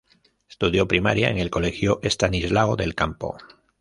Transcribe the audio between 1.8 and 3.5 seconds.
Estanislao del Campo.